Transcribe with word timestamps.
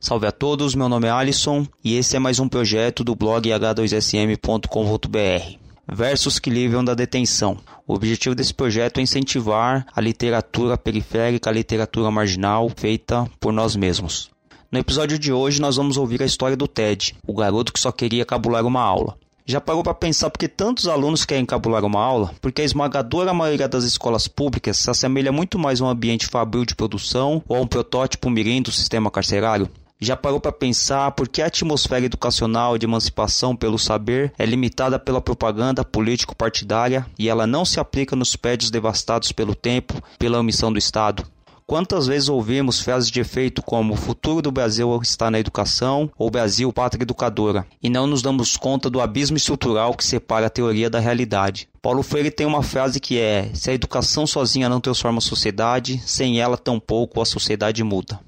Salve 0.00 0.28
a 0.28 0.32
todos, 0.32 0.76
meu 0.76 0.88
nome 0.88 1.08
é 1.08 1.10
Alisson 1.10 1.66
e 1.82 1.96
esse 1.96 2.14
é 2.14 2.20
mais 2.20 2.38
um 2.38 2.48
projeto 2.48 3.02
do 3.02 3.16
blog 3.16 3.48
h2sm.com.br. 3.48 5.58
Versos 5.92 6.38
que 6.38 6.48
livram 6.48 6.84
da 6.84 6.94
detenção. 6.94 7.56
O 7.84 7.94
objetivo 7.94 8.32
desse 8.32 8.54
projeto 8.54 8.98
é 8.98 9.02
incentivar 9.02 9.84
a 9.92 10.00
literatura 10.00 10.78
periférica, 10.78 11.50
a 11.50 11.52
literatura 11.52 12.12
marginal 12.12 12.70
feita 12.76 13.28
por 13.40 13.52
nós 13.52 13.74
mesmos. 13.74 14.30
No 14.70 14.78
episódio 14.78 15.18
de 15.18 15.32
hoje 15.32 15.60
nós 15.60 15.74
vamos 15.74 15.96
ouvir 15.96 16.22
a 16.22 16.26
história 16.26 16.56
do 16.56 16.68
Ted, 16.68 17.16
o 17.26 17.34
garoto 17.34 17.72
que 17.72 17.80
só 17.80 17.90
queria 17.90 18.24
cabular 18.24 18.64
uma 18.64 18.80
aula. 18.80 19.18
Já 19.44 19.60
parou 19.60 19.82
para 19.82 19.94
pensar 19.94 20.30
por 20.30 20.38
que 20.38 20.46
tantos 20.46 20.86
alunos 20.86 21.24
querem 21.24 21.44
cabular 21.44 21.84
uma 21.84 22.00
aula? 22.00 22.32
Porque 22.40 22.62
a 22.62 22.64
esmagadora 22.64 23.34
maioria 23.34 23.66
das 23.66 23.82
escolas 23.82 24.28
públicas 24.28 24.76
se 24.76 24.90
assemelha 24.90 25.32
muito 25.32 25.58
mais 25.58 25.80
a 25.80 25.86
um 25.86 25.88
ambiente 25.88 26.28
fabril 26.28 26.64
de 26.64 26.76
produção 26.76 27.42
ou 27.48 27.56
a 27.56 27.60
um 27.60 27.66
protótipo 27.66 28.30
mirim 28.30 28.62
do 28.62 28.70
sistema 28.70 29.10
carcerário? 29.10 29.68
Já 30.00 30.16
parou 30.16 30.38
para 30.38 30.52
pensar 30.52 31.10
por 31.10 31.26
que 31.26 31.42
a 31.42 31.46
atmosfera 31.46 32.06
educacional 32.06 32.78
de 32.78 32.86
emancipação 32.86 33.56
pelo 33.56 33.76
saber 33.76 34.32
é 34.38 34.46
limitada 34.46 34.96
pela 34.96 35.20
propaganda 35.20 35.84
político-partidária 35.84 37.04
e 37.18 37.28
ela 37.28 37.48
não 37.48 37.64
se 37.64 37.80
aplica 37.80 38.14
nos 38.14 38.36
prédios 38.36 38.70
devastados 38.70 39.32
pelo 39.32 39.56
tempo, 39.56 40.00
pela 40.16 40.38
omissão 40.38 40.72
do 40.72 40.78
Estado? 40.78 41.24
Quantas 41.66 42.06
vezes 42.06 42.28
ouvimos 42.28 42.80
frases 42.80 43.10
de 43.10 43.20
efeito 43.20 43.60
como 43.60 43.92
o 43.92 43.96
futuro 43.96 44.40
do 44.40 44.52
Brasil 44.52 45.00
está 45.02 45.32
na 45.32 45.40
educação 45.40 46.08
ou 46.16 46.30
Brasil 46.30 46.72
pátria 46.72 47.02
educadora 47.02 47.66
e 47.82 47.90
não 47.90 48.06
nos 48.06 48.22
damos 48.22 48.56
conta 48.56 48.88
do 48.88 49.00
abismo 49.00 49.36
estrutural 49.36 49.94
que 49.94 50.04
separa 50.06 50.46
a 50.46 50.50
teoria 50.50 50.88
da 50.88 51.00
realidade. 51.00 51.68
Paulo 51.82 52.04
Freire 52.04 52.30
tem 52.30 52.46
uma 52.46 52.62
frase 52.62 53.00
que 53.00 53.18
é: 53.18 53.50
se 53.52 53.68
a 53.68 53.74
educação 53.74 54.28
sozinha 54.28 54.68
não 54.68 54.80
transforma 54.80 55.18
a 55.18 55.20
sociedade, 55.20 56.00
sem 56.06 56.40
ela 56.40 56.56
tampouco 56.56 57.20
a 57.20 57.26
sociedade 57.26 57.82
muda 57.82 58.27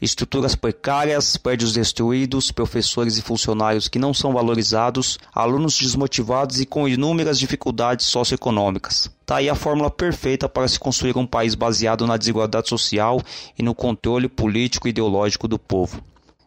estruturas 0.00 0.54
precárias, 0.54 1.36
prédios 1.36 1.72
destruídos, 1.72 2.50
professores 2.50 3.16
e 3.18 3.22
funcionários 3.22 3.88
que 3.88 3.98
não 3.98 4.12
são 4.14 4.32
valorizados, 4.32 5.18
alunos 5.34 5.78
desmotivados 5.78 6.60
e 6.60 6.66
com 6.66 6.88
inúmeras 6.88 7.38
dificuldades 7.38 8.06
socioeconômicas. 8.06 9.10
Está 9.20 9.36
aí 9.36 9.48
a 9.48 9.54
fórmula 9.54 9.90
perfeita 9.90 10.48
para 10.48 10.68
se 10.68 10.78
construir 10.78 11.16
um 11.16 11.26
país 11.26 11.54
baseado 11.54 12.06
na 12.06 12.16
desigualdade 12.16 12.68
social 12.68 13.20
e 13.58 13.62
no 13.62 13.74
controle 13.74 14.28
político 14.28 14.86
e 14.86 14.90
ideológico 14.90 15.48
do 15.48 15.58
povo 15.58 16.02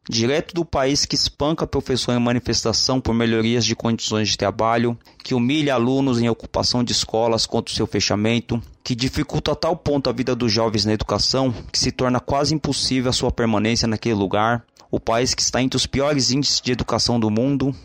direto 0.09 0.53
do 0.53 0.63
país 0.63 1.05
que 1.05 1.15
espanca 1.15 1.67
professor 1.67 2.13
em 2.13 2.19
manifestação 2.19 2.99
por 2.99 3.13
melhorias 3.13 3.65
de 3.65 3.75
condições 3.75 4.29
de 4.29 4.37
trabalho, 4.37 4.97
que 5.23 5.33
humilha 5.33 5.73
alunos 5.73 6.21
em 6.21 6.29
ocupação 6.29 6.83
de 6.83 6.93
escolas 6.93 7.45
contra 7.45 7.73
o 7.73 7.75
seu 7.75 7.85
fechamento, 7.85 8.61
que 8.83 8.95
dificulta 8.95 9.51
a 9.51 9.55
tal 9.55 9.75
ponto 9.75 10.09
a 10.09 10.13
vida 10.13 10.35
dos 10.35 10.51
jovens 10.51 10.85
na 10.85 10.93
educação 10.93 11.53
que 11.71 11.79
se 11.79 11.91
torna 11.91 12.19
quase 12.19 12.55
impossível 12.55 13.09
a 13.09 13.13
sua 13.13 13.31
permanência 13.31 13.87
naquele 13.87 14.15
lugar, 14.15 14.63
o 14.89 14.99
país 14.99 15.33
que 15.33 15.41
está 15.41 15.61
entre 15.61 15.75
os 15.75 15.85
piores 15.85 16.31
índices 16.31 16.61
de 16.61 16.71
educação 16.71 17.19
do 17.19 17.29
mundo, 17.29 17.75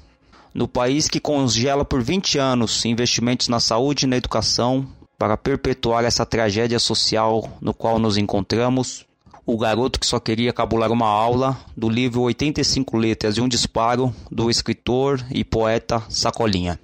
no 0.54 0.68
país 0.68 1.08
que 1.08 1.18
congela 1.18 1.84
por 1.84 2.02
20 2.02 2.38
anos 2.38 2.84
investimentos 2.84 3.48
na 3.48 3.58
saúde 3.58 4.04
e 4.04 4.08
na 4.08 4.16
educação 4.16 4.86
para 5.18 5.36
perpetuar 5.36 6.04
essa 6.04 6.26
tragédia 6.26 6.78
social 6.78 7.48
no 7.60 7.72
qual 7.72 7.98
nos 7.98 8.16
encontramos, 8.16 9.06
o 9.44 9.56
Garoto 9.56 9.98
que 9.98 10.06
Só 10.06 10.20
Queria 10.20 10.52
Cabular 10.52 10.92
uma 10.92 11.06
Aula, 11.06 11.58
do 11.76 11.88
livro 11.88 12.22
85 12.22 12.96
Letras 12.96 13.36
e 13.36 13.40
um 13.40 13.48
Disparo, 13.48 14.14
do 14.30 14.50
escritor 14.50 15.24
e 15.30 15.44
poeta 15.44 16.02
Sacolinha. 16.08 16.78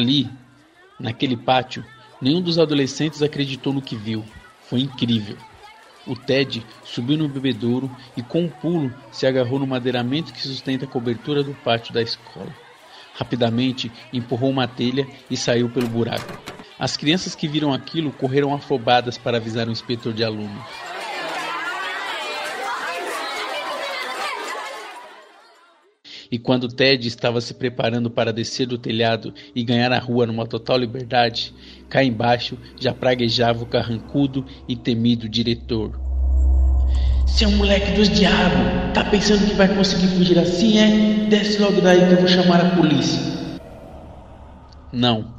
Ali, 0.00 0.30
naquele 0.98 1.36
pátio, 1.36 1.84
nenhum 2.22 2.40
dos 2.40 2.58
adolescentes 2.58 3.22
acreditou 3.22 3.70
no 3.70 3.82
que 3.82 3.94
viu. 3.94 4.24
Foi 4.62 4.80
incrível. 4.80 5.36
O 6.06 6.16
Ted 6.16 6.64
subiu 6.82 7.18
no 7.18 7.28
bebedouro 7.28 7.94
e, 8.16 8.22
com 8.22 8.44
um 8.44 8.48
pulo, 8.48 8.90
se 9.12 9.26
agarrou 9.26 9.58
no 9.58 9.66
madeiramento 9.66 10.32
que 10.32 10.40
sustenta 10.40 10.86
a 10.86 10.88
cobertura 10.88 11.42
do 11.42 11.52
pátio 11.52 11.92
da 11.92 12.00
escola. 12.00 12.48
Rapidamente 13.14 13.92
empurrou 14.10 14.48
uma 14.48 14.66
telha 14.66 15.06
e 15.30 15.36
saiu 15.36 15.68
pelo 15.68 15.86
buraco. 15.86 16.40
As 16.78 16.96
crianças 16.96 17.34
que 17.34 17.46
viram 17.46 17.70
aquilo 17.70 18.10
correram 18.10 18.54
afobadas 18.54 19.18
para 19.18 19.36
avisar 19.36 19.68
o 19.68 19.72
inspetor 19.72 20.14
de 20.14 20.24
alunos. 20.24 20.64
E 26.30 26.38
quando 26.38 26.68
Ted 26.68 27.08
estava 27.08 27.40
se 27.40 27.52
preparando 27.54 28.08
para 28.08 28.32
descer 28.32 28.66
do 28.66 28.78
telhado 28.78 29.34
e 29.54 29.64
ganhar 29.64 29.92
a 29.92 29.98
rua 29.98 30.26
numa 30.26 30.46
total 30.46 30.78
liberdade, 30.78 31.52
cá 31.88 32.04
embaixo 32.04 32.56
já 32.78 32.94
praguejava 32.94 33.64
o 33.64 33.66
carrancudo 33.66 34.46
e 34.68 34.76
temido 34.76 35.28
diretor. 35.28 36.00
Seu 37.26 37.50
moleque 37.50 37.92
dos 37.92 38.08
diabos, 38.08 38.92
tá 38.94 39.04
pensando 39.04 39.48
que 39.48 39.54
vai 39.54 39.74
conseguir 39.74 40.06
fugir 40.08 40.38
assim, 40.38 40.78
é? 40.78 41.26
Desce 41.28 41.60
logo 41.60 41.80
daí 41.80 42.06
que 42.06 42.12
eu 42.12 42.18
vou 42.18 42.28
chamar 42.28 42.60
a 42.60 42.76
polícia. 42.76 43.20
Não, 44.92 45.34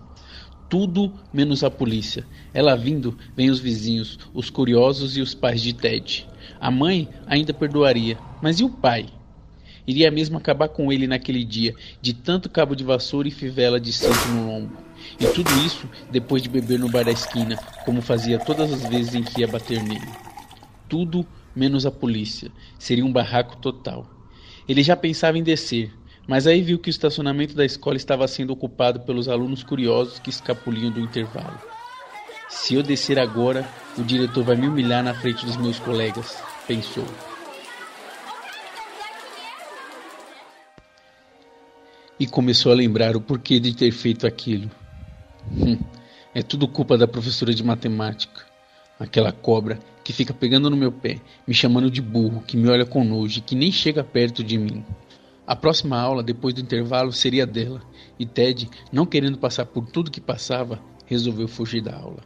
tudo 0.70 1.14
menos 1.34 1.64
a 1.64 1.72
polícia. 1.72 2.26
Ela 2.54 2.76
vindo, 2.76 3.18
vem 3.36 3.50
os 3.50 3.60
vizinhos, 3.60 4.20
os 4.34 4.50
curiosos 4.50 5.16
e 5.16 5.22
os 5.22 5.34
pais 5.34 5.62
de 5.62 5.74
Ted. 5.74 6.28
A 6.60 6.70
mãe 6.70 7.08
ainda 7.28 7.54
perdoaria, 7.54 8.18
mas 8.42 8.60
e 8.60 8.64
o 8.64 8.70
pai? 8.70 9.06
Iria 9.86 10.12
mesmo 10.12 10.38
acabar 10.38 10.70
com 10.70 10.92
ele 10.92 11.08
naquele 11.08 11.44
dia, 11.44 11.74
de 12.02 12.14
tanto 12.14 12.50
cabo 12.50 12.76
de 12.76 12.84
vassoura 12.84 13.28
e 13.28 13.32
fivela 13.32 13.80
de 13.80 13.92
cinto 13.92 14.28
no 14.30 14.48
lombo. 14.48 14.78
E 15.20 15.26
tudo 15.28 15.52
isso 15.66 15.90
depois 16.12 16.42
de 16.42 16.50
beber 16.50 16.80
no 16.80 16.90
bar 16.90 17.06
da 17.06 17.12
esquina, 17.12 17.58
como 17.86 18.02
fazia 18.02 18.38
todas 18.40 18.72
as 18.72 18.88
vezes 18.88 19.16
em 19.16 19.24
que 19.24 19.42
ia 19.42 19.48
bater 19.48 19.82
nele. 19.84 20.08
Tudo 20.88 21.26
menos 21.56 21.86
a 21.86 21.92
polícia. 21.92 22.52
Seria 22.78 23.06
um 23.06 23.12
barraco 23.12 23.58
total. 23.58 24.10
Ele 24.68 24.84
já 24.84 24.96
pensava 24.96 25.38
em 25.38 25.44
descer, 25.44 25.92
mas 26.28 26.46
aí 26.46 26.62
viu 26.62 26.80
que 26.80 26.90
o 26.90 26.92
estacionamento 26.92 27.56
da 27.56 27.66
escola 27.66 27.98
estava 27.98 28.28
sendo 28.28 28.54
ocupado 28.54 29.02
pelos 29.02 29.28
alunos 29.28 29.64
curiosos 29.64 30.20
que 30.20 30.30
escapuliam 30.30 30.92
do 30.92 31.00
intervalo. 31.00 31.60
Se 32.48 32.76
eu 32.76 32.84
descer 32.84 33.18
agora, 33.18 33.68
o 33.98 34.04
diretor 34.04 34.44
vai 34.44 34.56
me 34.56 34.68
humilhar 34.68 35.04
na 35.04 35.14
frente 35.14 35.46
dos 35.46 35.58
meus 35.58 35.80
colegas, 35.80 36.38
pensou. 36.68 37.06
E 42.22 42.28
começou 42.28 42.72
a 42.72 42.76
lembrar 42.76 43.16
o 43.16 43.20
porquê 43.20 43.60
de 43.60 43.76
ter 43.76 43.92
feito 43.92 44.28
aquilo. 44.28 44.70
Hum, 45.52 45.80
é 46.36 46.44
tudo 46.44 46.68
culpa 46.68 46.96
da 46.96 47.08
professora 47.08 47.52
de 47.52 47.64
matemática. 47.64 48.46
Aquela 49.00 49.32
cobra 49.32 49.80
que 50.04 50.14
fica 50.14 50.32
pegando 50.32 50.70
no 50.70 50.78
meu 50.78 50.92
pé, 50.92 51.20
me 51.48 51.54
chamando 51.56 51.90
de 51.90 52.00
burro, 52.00 52.44
que 52.46 52.56
me 52.56 52.70
olha 52.70 52.86
com 52.86 53.04
nojo 53.04 53.40
e 53.40 53.42
que 53.42 53.56
nem 53.56 53.72
chega 53.72 54.04
perto 54.04 54.44
de 54.44 54.56
mim. 54.56 54.86
A 55.48 55.56
próxima 55.56 56.00
aula, 56.00 56.22
depois 56.22 56.54
do 56.54 56.62
intervalo, 56.62 57.12
seria 57.12 57.48
dela, 57.48 57.82
e 58.20 58.26
Ted, 58.28 58.70
não 58.92 59.08
querendo 59.08 59.40
passar 59.40 59.66
por 59.66 59.88
tudo 59.88 60.12
que 60.12 60.22
passava, 60.22 60.80
resolveu 61.08 61.48
fugir 61.48 61.82
da 61.82 61.96
aula, 61.96 62.22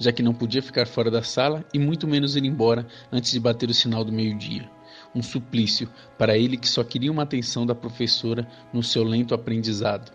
já 0.00 0.10
que 0.10 0.24
não 0.24 0.34
podia 0.34 0.60
ficar 0.60 0.88
fora 0.88 1.08
da 1.08 1.22
sala 1.22 1.64
e 1.72 1.78
muito 1.78 2.08
menos 2.08 2.34
ir 2.34 2.44
embora 2.44 2.84
antes 3.12 3.30
de 3.30 3.38
bater 3.38 3.70
o 3.70 3.74
sinal 3.74 4.04
do 4.04 4.10
meio-dia 4.10 4.68
um 5.14 5.22
suplício 5.22 5.88
para 6.18 6.36
ele 6.36 6.56
que 6.56 6.68
só 6.68 6.84
queria 6.84 7.10
uma 7.10 7.22
atenção 7.22 7.66
da 7.66 7.74
professora 7.74 8.46
no 8.72 8.82
seu 8.82 9.02
lento 9.02 9.34
aprendizado. 9.34 10.12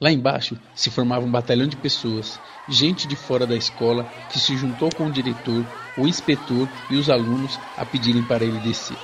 Lá 0.00 0.10
embaixo 0.10 0.58
se 0.74 0.90
formava 0.90 1.24
um 1.24 1.30
batalhão 1.30 1.66
de 1.66 1.76
pessoas, 1.76 2.38
gente 2.68 3.06
de 3.06 3.16
fora 3.16 3.46
da 3.46 3.54
escola 3.54 4.04
que 4.30 4.38
se 4.38 4.56
juntou 4.56 4.90
com 4.94 5.06
o 5.06 5.12
diretor, 5.12 5.64
o 5.96 6.06
inspetor 6.06 6.68
e 6.90 6.96
os 6.96 7.08
alunos 7.08 7.58
a 7.76 7.86
pedirem 7.86 8.22
para 8.22 8.44
ele 8.44 8.58
descer. 8.58 8.98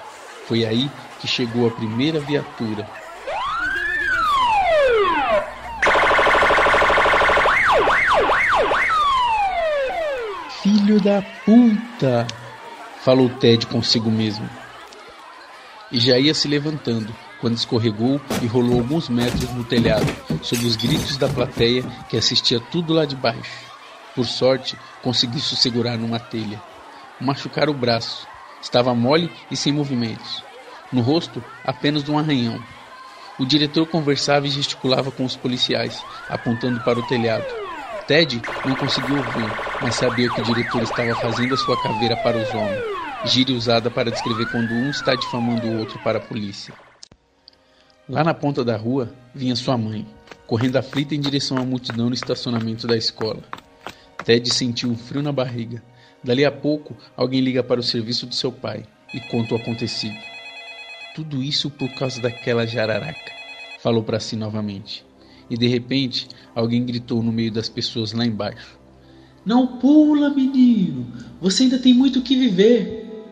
Foi 0.46 0.66
aí 0.66 0.90
que 1.20 1.28
chegou 1.28 1.66
a 1.66 1.70
primeira 1.70 2.18
viatura. 2.20 2.86
Filho 10.62 11.00
da 11.00 11.22
puta! 11.46 12.39
Falou 13.04 13.28
Ted 13.28 13.66
consigo 13.66 14.10
mesmo. 14.10 14.48
E 15.90 15.98
já 15.98 16.18
ia 16.18 16.34
se 16.34 16.46
levantando, 16.46 17.14
quando 17.40 17.56
escorregou 17.56 18.20
e 18.42 18.46
rolou 18.46 18.78
alguns 18.78 19.08
metros 19.08 19.50
no 19.54 19.64
telhado, 19.64 20.06
sob 20.42 20.64
os 20.64 20.76
gritos 20.76 21.16
da 21.16 21.28
plateia 21.28 21.82
que 22.08 22.16
assistia 22.16 22.60
tudo 22.60 22.92
lá 22.92 23.04
de 23.04 23.16
baixo. 23.16 23.70
Por 24.14 24.26
sorte, 24.26 24.76
conseguiu 25.02 25.40
se 25.40 25.56
segurar 25.56 25.96
numa 25.96 26.18
telha. 26.18 26.62
Machucara 27.20 27.70
o 27.70 27.74
braço. 27.74 28.26
Estava 28.62 28.94
mole 28.94 29.32
e 29.50 29.56
sem 29.56 29.72
movimentos. 29.72 30.44
No 30.92 31.00
rosto, 31.00 31.42
apenas 31.64 32.08
um 32.08 32.18
arranhão. 32.18 32.62
O 33.38 33.46
diretor 33.46 33.86
conversava 33.86 34.46
e 34.46 34.50
gesticulava 34.50 35.10
com 35.10 35.24
os 35.24 35.34
policiais, 35.34 36.02
apontando 36.28 36.80
para 36.84 36.98
o 36.98 37.06
telhado. 37.06 37.59
Ted 38.10 38.42
não 38.64 38.74
conseguiu 38.74 39.18
ouvir, 39.18 39.52
mas 39.80 39.94
sabia 39.94 40.28
que 40.28 40.40
o 40.40 40.44
diretor 40.44 40.82
estava 40.82 41.14
fazendo 41.14 41.54
a 41.54 41.56
sua 41.56 41.76
caveira 41.76 42.16
para 42.16 42.36
os 42.36 42.52
homens, 42.52 42.82
gíria 43.22 43.54
usada 43.54 43.88
para 43.88 44.10
descrever 44.10 44.46
quando 44.46 44.74
um 44.74 44.90
está 44.90 45.14
difamando 45.14 45.68
o 45.68 45.78
outro 45.78 45.96
para 46.00 46.18
a 46.18 46.20
polícia. 46.20 46.74
Lá 48.08 48.24
na 48.24 48.34
ponta 48.34 48.64
da 48.64 48.76
rua 48.76 49.14
vinha 49.32 49.54
sua 49.54 49.78
mãe, 49.78 50.04
correndo 50.44 50.74
aflita 50.74 51.14
em 51.14 51.20
direção 51.20 51.60
à 51.60 51.64
multidão 51.64 52.08
no 52.08 52.14
estacionamento 52.14 52.88
da 52.88 52.96
escola. 52.96 53.44
Ted 54.24 54.50
sentiu 54.50 54.90
um 54.90 54.96
frio 54.96 55.22
na 55.22 55.30
barriga. 55.30 55.80
Dali 56.20 56.44
a 56.44 56.50
pouco, 56.50 56.96
alguém 57.16 57.40
liga 57.40 57.62
para 57.62 57.78
o 57.78 57.84
serviço 57.84 58.26
do 58.26 58.34
seu 58.34 58.50
pai 58.50 58.88
e 59.14 59.20
conta 59.20 59.54
o 59.54 59.56
acontecido. 59.56 60.18
Tudo 61.14 61.44
isso 61.44 61.70
por 61.70 61.88
causa 61.90 62.20
daquela 62.20 62.66
jararaca, 62.66 63.30
falou 63.78 64.02
para 64.02 64.18
si 64.18 64.34
novamente. 64.34 65.08
E 65.50 65.56
de 65.56 65.66
repente, 65.66 66.28
alguém 66.54 66.86
gritou 66.86 67.22
no 67.22 67.32
meio 67.32 67.52
das 67.52 67.68
pessoas 67.68 68.12
lá 68.12 68.24
embaixo: 68.24 68.78
Não 69.44 69.78
pula, 69.78 70.30
menino! 70.30 71.06
Você 71.40 71.64
ainda 71.64 71.78
tem 71.78 71.92
muito 71.92 72.22
que 72.22 72.36
viver! 72.36 73.28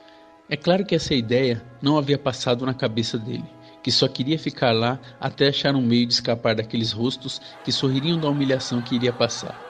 É 0.51 0.57
claro 0.57 0.85
que 0.85 0.95
essa 0.95 1.15
ideia 1.15 1.63
não 1.81 1.97
havia 1.97 2.19
passado 2.19 2.67
na 2.67 2.75
cabeça 2.75 3.17
dele, 3.17 3.45
que 3.83 3.93
só 3.93 4.09
queria 4.09 4.39
ficar 4.39 4.73
lá 4.73 4.99
até 5.21 5.49
achar 5.49 5.77
um 5.77 5.83
meio 5.83 6.07
de 6.07 6.15
escapar 6.15 6.57
daqueles 6.57 6.91
rostos 6.91 7.41
que 7.65 7.71
sorririam 7.71 8.19
da 8.19 8.29
humilhação 8.29 8.83
que 8.83 8.97
iria 8.97 9.13
passar. 9.13 9.67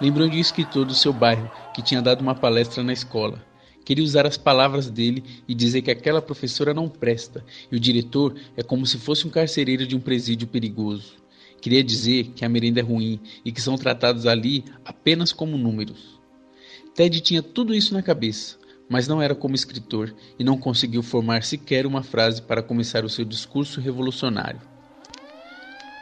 Lembrou 0.00 0.28
de 0.28 0.36
um 0.36 0.40
escritor 0.40 0.84
do 0.84 0.94
seu 0.94 1.12
bairro 1.12 1.50
que 1.74 1.82
tinha 1.82 2.02
dado 2.02 2.20
uma 2.20 2.34
palestra 2.34 2.82
na 2.82 2.92
escola 2.92 3.50
Queria 3.84 4.04
usar 4.04 4.26
as 4.26 4.36
palavras 4.36 4.90
dele 4.90 5.24
e 5.48 5.54
dizer 5.54 5.82
que 5.82 5.90
aquela 5.90 6.22
professora 6.22 6.72
não 6.72 6.88
presta 6.88 7.44
e 7.72 7.76
o 7.76 7.80
diretor 7.80 8.36
é 8.56 8.62
como 8.62 8.86
se 8.86 8.98
fosse 8.98 9.26
um 9.26 9.30
carcereiro 9.30 9.86
de 9.86 9.96
um 9.96 10.00
presídio 10.00 10.46
perigoso. 10.46 11.19
Queria 11.60 11.84
dizer 11.84 12.28
que 12.34 12.44
a 12.44 12.48
merenda 12.48 12.80
é 12.80 12.82
ruim 12.82 13.20
e 13.44 13.52
que 13.52 13.60
são 13.60 13.76
tratados 13.76 14.26
ali 14.26 14.64
apenas 14.84 15.32
como 15.32 15.58
números. 15.58 16.18
Ted 16.94 17.20
tinha 17.20 17.42
tudo 17.42 17.74
isso 17.74 17.94
na 17.94 18.02
cabeça, 18.02 18.56
mas 18.88 19.06
não 19.06 19.20
era 19.20 19.34
como 19.34 19.54
escritor 19.54 20.14
e 20.38 20.44
não 20.44 20.56
conseguiu 20.56 21.02
formar 21.02 21.42
sequer 21.42 21.86
uma 21.86 22.02
frase 22.02 22.42
para 22.42 22.62
começar 22.62 23.04
o 23.04 23.08
seu 23.08 23.24
discurso 23.24 23.80
revolucionário. 23.80 24.60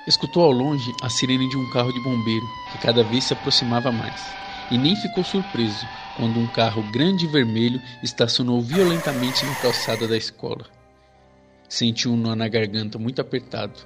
Escutou 0.07 0.43
ao 0.43 0.53
longe 0.53 0.91
a 1.03 1.11
sirene 1.11 1.49
de 1.51 1.57
um 1.57 1.71
carro 1.71 1.93
de 1.93 2.03
bombeiro 2.03 2.47
que 2.73 2.79
cada 2.79 3.05
vez 3.05 3.25
se 3.25 3.35
aproximava 3.35 3.93
mais 3.93 4.39
e 4.71 4.79
nem 4.79 4.97
ficou 4.97 5.23
surpreso 5.23 5.87
quando 6.17 6.39
um 6.39 6.47
carro 6.47 6.83
grande 6.91 7.27
e 7.27 7.29
vermelho 7.29 7.81
estacionou 8.03 8.61
violentamente 8.61 9.45
na 9.45 9.55
calçada 9.55 10.09
da 10.09 10.17
escola. 10.17 10.78
Sentiu 11.69 12.13
um 12.13 12.17
nó 12.17 12.35
na 12.35 12.49
garganta 12.49 12.99
muito 12.99 13.21
apertado. 13.21 13.81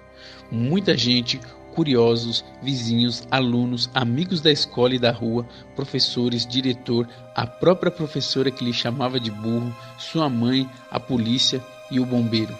Muita 0.50 0.96
gente, 0.96 1.40
curiosos, 1.74 2.44
vizinhos, 2.62 3.26
alunos, 3.30 3.90
amigos 3.94 4.40
da 4.40 4.52
escola 4.52 4.94
e 4.94 4.98
da 4.98 5.10
rua, 5.10 5.46
professores, 5.74 6.46
diretor, 6.46 7.08
a 7.34 7.46
própria 7.46 7.90
professora 7.90 8.50
que 8.50 8.64
lhe 8.64 8.72
chamava 8.72 9.18
de 9.18 9.30
burro, 9.30 9.74
sua 9.98 10.28
mãe, 10.28 10.68
a 10.90 11.00
polícia 11.00 11.62
e 11.90 11.98
o 11.98 12.06
bombeiro. 12.06 12.56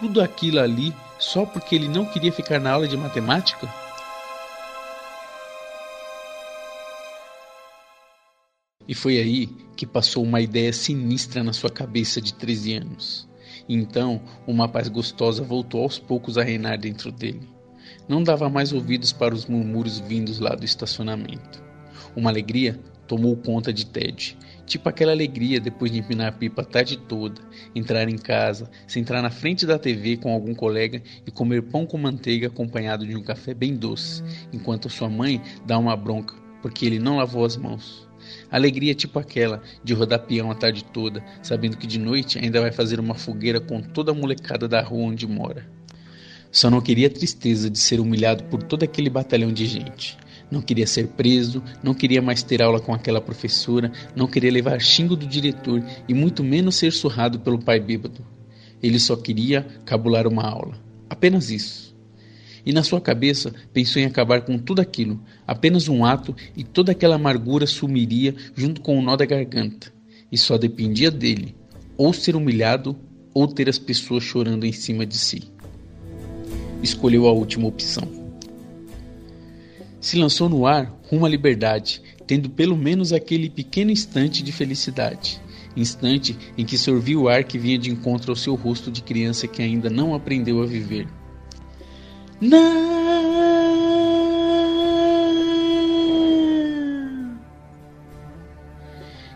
Tudo 0.00 0.20
aquilo 0.20 0.60
ali 0.60 0.94
só 1.18 1.44
porque 1.44 1.74
ele 1.74 1.88
não 1.88 2.04
queria 2.04 2.32
ficar 2.32 2.58
na 2.58 2.72
aula 2.72 2.88
de 2.88 2.96
matemática? 2.96 3.72
E 8.88 8.94
foi 8.94 9.18
aí 9.18 9.46
que 9.76 9.86
passou 9.86 10.24
uma 10.24 10.40
ideia 10.40 10.72
sinistra 10.72 11.44
na 11.44 11.52
sua 11.52 11.70
cabeça 11.70 12.20
de 12.20 12.34
13 12.34 12.74
anos. 12.74 13.31
Então, 13.74 14.20
uma 14.46 14.68
paz 14.68 14.86
gostosa 14.88 15.42
voltou 15.42 15.82
aos 15.82 15.98
poucos 15.98 16.36
a 16.36 16.42
reinar 16.42 16.78
dentro 16.78 17.10
dele. 17.10 17.48
Não 18.06 18.22
dava 18.22 18.50
mais 18.50 18.70
ouvidos 18.70 19.14
para 19.14 19.34
os 19.34 19.46
murmúrios 19.46 19.98
vindos 19.98 20.38
lá 20.38 20.54
do 20.54 20.62
estacionamento. 20.62 21.62
Uma 22.14 22.28
alegria 22.28 22.78
tomou 23.06 23.34
conta 23.34 23.72
de 23.72 23.86
Ted, 23.86 24.36
tipo 24.66 24.90
aquela 24.90 25.12
alegria 25.12 25.58
depois 25.58 25.90
de 25.90 26.00
empinar 26.00 26.28
a 26.28 26.32
pipa 26.32 26.60
a 26.60 26.66
tarde 26.66 26.98
toda, 26.98 27.40
entrar 27.74 28.06
em 28.10 28.18
casa, 28.18 28.70
sentar 28.86 29.22
na 29.22 29.30
frente 29.30 29.64
da 29.64 29.78
TV 29.78 30.18
com 30.18 30.30
algum 30.34 30.54
colega 30.54 31.02
e 31.26 31.30
comer 31.30 31.62
pão 31.62 31.86
com 31.86 31.96
manteiga 31.96 32.48
acompanhado 32.48 33.06
de 33.06 33.16
um 33.16 33.22
café 33.22 33.54
bem 33.54 33.74
doce, 33.74 34.22
enquanto 34.52 34.90
sua 34.90 35.08
mãe 35.08 35.40
dá 35.64 35.78
uma 35.78 35.96
bronca 35.96 36.34
porque 36.60 36.84
ele 36.84 36.98
não 36.98 37.16
lavou 37.16 37.44
as 37.44 37.56
mãos. 37.56 38.08
Alegria 38.50 38.94
tipo 38.94 39.18
aquela 39.18 39.62
de 39.82 39.94
rodar 39.94 40.20
peão 40.20 40.50
a 40.50 40.54
tarde 40.54 40.84
toda, 40.84 41.24
sabendo 41.42 41.76
que 41.76 41.86
de 41.86 41.98
noite 41.98 42.38
ainda 42.38 42.60
vai 42.60 42.72
fazer 42.72 43.00
uma 43.00 43.14
fogueira 43.14 43.60
com 43.60 43.80
toda 43.80 44.12
a 44.12 44.14
molecada 44.14 44.68
da 44.68 44.82
rua 44.82 45.04
onde 45.04 45.26
mora. 45.26 45.66
Só 46.50 46.70
não 46.70 46.80
queria 46.80 47.06
a 47.06 47.10
tristeza 47.10 47.70
de 47.70 47.78
ser 47.78 47.98
humilhado 47.98 48.44
por 48.44 48.62
todo 48.62 48.82
aquele 48.82 49.08
batalhão 49.08 49.52
de 49.52 49.66
gente. 49.66 50.18
Não 50.50 50.60
queria 50.60 50.86
ser 50.86 51.08
preso, 51.08 51.62
não 51.82 51.94
queria 51.94 52.20
mais 52.20 52.42
ter 52.42 52.62
aula 52.62 52.78
com 52.78 52.92
aquela 52.92 53.22
professora, 53.22 53.90
não 54.14 54.26
queria 54.26 54.52
levar 54.52 54.78
xingo 54.80 55.16
do 55.16 55.26
diretor 55.26 55.82
e 56.06 56.12
muito 56.12 56.44
menos 56.44 56.76
ser 56.76 56.92
surrado 56.92 57.40
pelo 57.40 57.58
pai 57.58 57.80
bêbado. 57.80 58.26
Ele 58.82 58.98
só 58.98 59.16
queria 59.16 59.66
cabular 59.86 60.26
uma 60.26 60.42
aula. 60.42 60.74
Apenas 61.08 61.50
isso 61.50 61.91
e 62.64 62.72
na 62.72 62.82
sua 62.82 63.00
cabeça 63.00 63.52
pensou 63.72 64.00
em 64.00 64.04
acabar 64.04 64.42
com 64.42 64.58
tudo 64.58 64.80
aquilo, 64.80 65.20
apenas 65.46 65.88
um 65.88 66.04
ato 66.04 66.34
e 66.56 66.62
toda 66.62 66.92
aquela 66.92 67.16
amargura 67.16 67.66
sumiria 67.66 68.34
junto 68.54 68.80
com 68.80 68.98
o 68.98 69.02
nó 69.02 69.16
da 69.16 69.24
garganta. 69.24 69.92
E 70.30 70.38
só 70.38 70.56
dependia 70.56 71.10
dele, 71.10 71.54
ou 71.96 72.12
ser 72.12 72.36
humilhado 72.36 72.96
ou 73.34 73.46
ter 73.46 73.68
as 73.68 73.78
pessoas 73.78 74.22
chorando 74.22 74.64
em 74.64 74.72
cima 74.72 75.04
de 75.04 75.18
si. 75.18 75.50
Escolheu 76.82 77.26
a 77.26 77.32
última 77.32 77.66
opção. 77.66 78.08
Se 80.00 80.18
lançou 80.18 80.48
no 80.48 80.66
ar 80.66 80.92
rumo 81.08 81.26
à 81.26 81.28
liberdade, 81.28 82.02
tendo 82.26 82.50
pelo 82.50 82.76
menos 82.76 83.12
aquele 83.12 83.48
pequeno 83.48 83.90
instante 83.90 84.42
de 84.42 84.50
felicidade 84.50 85.40
instante 85.76 86.36
em 86.56 86.64
que 86.64 86.76
sorviu 86.76 87.22
o 87.22 87.28
ar 87.28 87.44
que 87.44 87.58
vinha 87.58 87.78
de 87.78 87.90
encontro 87.90 88.32
ao 88.32 88.36
seu 88.36 88.54
rosto 88.54 88.90
de 88.90 89.02
criança 89.02 89.48
que 89.48 89.62
ainda 89.62 89.88
não 89.88 90.14
aprendeu 90.14 90.62
a 90.62 90.66
viver. 90.66 91.06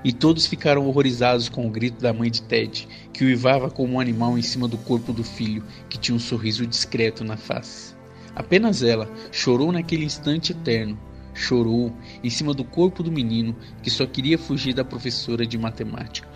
E 0.04 0.12
todos 0.12 0.46
ficaram 0.46 0.88
horrorizados 0.88 1.48
com 1.48 1.66
o 1.66 1.70
grito 1.70 2.00
da 2.00 2.12
mãe 2.12 2.30
de 2.30 2.42
Ted, 2.42 2.88
que 3.12 3.24
uivava 3.24 3.70
como 3.70 3.94
um 3.94 4.00
animal 4.00 4.36
em 4.36 4.42
cima 4.42 4.66
do 4.66 4.76
corpo 4.76 5.12
do 5.12 5.22
filho, 5.22 5.64
que 5.88 5.98
tinha 5.98 6.16
um 6.16 6.18
sorriso 6.18 6.66
discreto 6.66 7.22
na 7.22 7.36
face. 7.36 7.94
Apenas 8.34 8.82
ela 8.82 9.08
chorou 9.30 9.70
naquele 9.70 10.04
instante 10.04 10.50
eterno. 10.50 10.98
Chorou 11.32 11.92
em 12.24 12.30
cima 12.30 12.52
do 12.52 12.64
corpo 12.64 13.02
do 13.04 13.12
menino 13.12 13.54
que 13.82 13.90
só 13.90 14.04
queria 14.04 14.36
fugir 14.36 14.74
da 14.74 14.84
professora 14.84 15.46
de 15.46 15.56
matemática. 15.56 16.35